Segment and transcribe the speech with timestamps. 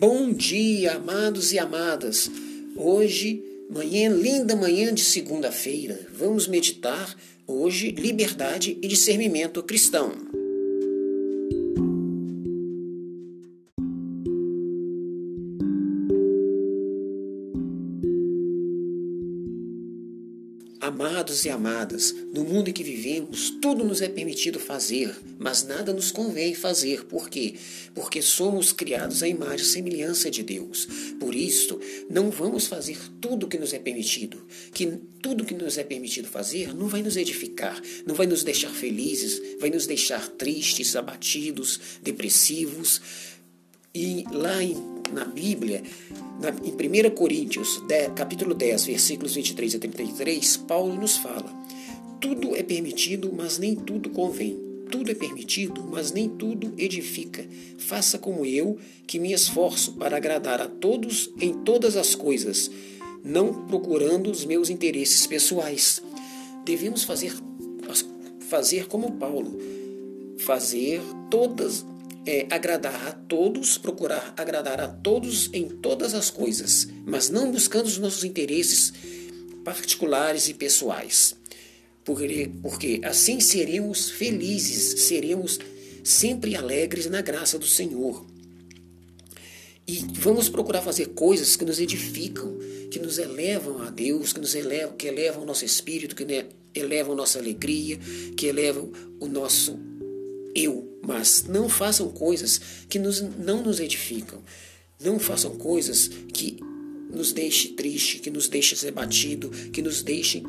[0.00, 2.30] Bom dia, amados e amadas.
[2.76, 10.12] Hoje, manhã, linda manhã de segunda-feira, vamos meditar hoje liberdade e discernimento cristão.
[20.88, 25.92] Amados e amadas, no mundo em que vivemos, tudo nos é permitido fazer, mas nada
[25.92, 27.04] nos convém fazer.
[27.04, 27.56] Por quê?
[27.94, 30.88] Porque somos criados à imagem e semelhança de Deus.
[31.20, 34.42] Por isso, não vamos fazer tudo que nos é permitido.
[34.72, 34.86] Que
[35.20, 39.42] tudo que nos é permitido fazer não vai nos edificar, não vai nos deixar felizes,
[39.60, 43.02] vai nos deixar tristes, abatidos, depressivos.
[43.94, 45.82] E lá em, na Bíblia,
[46.40, 51.52] na, em 1 Coríntios, 10, capítulo 10, versículos 23 a 33, Paulo nos fala:
[52.20, 54.68] Tudo é permitido, mas nem tudo convém.
[54.90, 57.46] Tudo é permitido, mas nem tudo edifica.
[57.76, 62.70] Faça como eu, que me esforço para agradar a todos em todas as coisas,
[63.22, 66.02] não procurando os meus interesses pessoais.
[66.64, 67.34] Devemos fazer,
[68.40, 69.58] fazer como Paulo,
[70.38, 71.84] fazer todas
[72.30, 77.86] é agradar a todos, procurar agradar a todos em todas as coisas, mas não buscando
[77.86, 78.92] os nossos interesses
[79.64, 81.34] particulares e pessoais.
[82.04, 85.58] Porque, porque assim seremos felizes, seremos
[86.04, 88.26] sempre alegres na graça do Senhor.
[89.86, 92.58] E vamos procurar fazer coisas que nos edificam,
[92.90, 96.26] que nos elevam a Deus, que nos elevam, que elevam o nosso espírito, que
[96.74, 97.98] elevam a nossa alegria,
[98.36, 99.78] que elevam o nosso
[100.54, 104.42] eu, mas não façam coisas que nos, não nos edificam.
[105.00, 106.58] Não façam coisas que
[107.10, 110.42] nos deixem triste, que nos deixem abatido, que nos deixem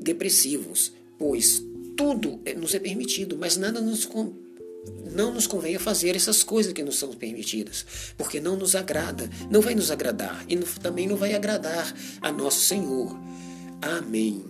[0.00, 1.62] depressivos, pois
[1.96, 4.04] tudo é, nos é permitido, mas nada nos
[5.14, 7.86] não nos convém fazer essas coisas que nos são permitidas,
[8.18, 12.60] porque não nos agrada, não vai nos agradar e também não vai agradar a nosso
[12.60, 13.16] Senhor.
[13.80, 14.44] Amém.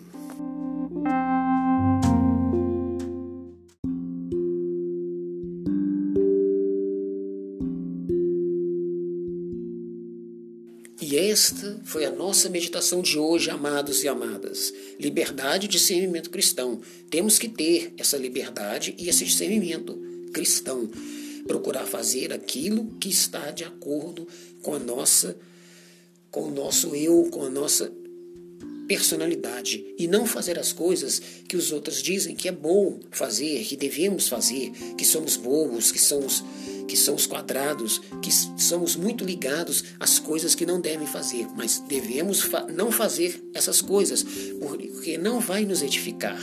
[11.16, 14.74] Esta foi a nossa meditação de hoje, amados e amadas.
[14.98, 16.80] Liberdade e discernimento cristão.
[17.08, 19.96] Temos que ter essa liberdade e esse discernimento
[20.32, 20.90] cristão.
[21.46, 24.26] Procurar fazer aquilo que está de acordo
[24.60, 25.36] com a nossa
[26.32, 27.92] com o nosso eu, com a nossa
[28.86, 33.76] personalidade e não fazer as coisas que os outros dizem que é bom fazer, que
[33.76, 36.44] devemos fazer, que somos bobos, que somos
[36.86, 38.30] que são os quadrados, que
[38.60, 43.80] somos muito ligados às coisas que não devem fazer, mas devemos fa não fazer essas
[43.80, 44.24] coisas,
[44.60, 46.38] porque não vai nos edificar,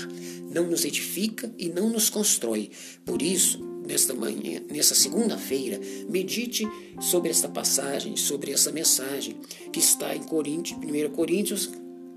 [0.50, 2.72] não nos edifica e não nos constrói.
[3.06, 5.80] Por isso, nesta manhã, nessa segunda-feira,
[6.10, 6.68] medite
[7.00, 9.38] sobre esta passagem, sobre essa mensagem
[9.72, 11.70] que está em Coríntios, 1 Coríntios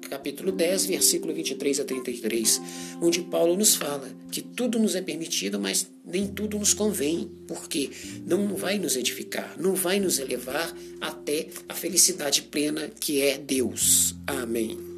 [0.09, 2.61] capítulo 10, versículo 23 a 33,
[3.01, 7.91] onde Paulo nos fala que tudo nos é permitido, mas nem tudo nos convém, porque
[8.27, 14.15] não vai nos edificar, não vai nos elevar até a felicidade plena que é Deus.
[14.27, 14.94] Amém.